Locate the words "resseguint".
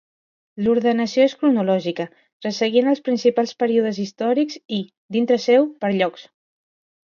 2.47-2.89